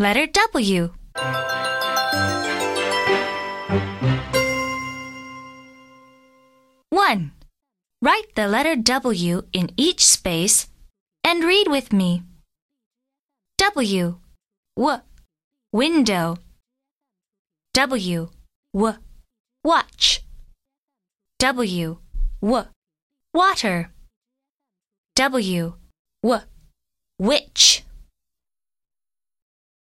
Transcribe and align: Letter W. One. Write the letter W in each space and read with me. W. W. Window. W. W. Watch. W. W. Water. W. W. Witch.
Letter 0.00 0.26
W. 0.26 0.90
One. 6.90 7.30
Write 8.02 8.34
the 8.34 8.48
letter 8.48 8.74
W 8.74 9.42
in 9.52 9.70
each 9.76 10.04
space 10.04 10.66
and 11.22 11.44
read 11.44 11.68
with 11.68 11.92
me. 11.92 12.24
W. 13.58 14.18
W. 14.76 15.00
Window. 15.72 16.38
W. 17.74 18.30
W. 18.74 18.98
Watch. 19.62 20.24
W. 21.38 21.98
W. 22.42 22.66
Water. 23.32 23.92
W. 25.14 25.74
W. 26.24 26.40
Witch. 27.16 27.83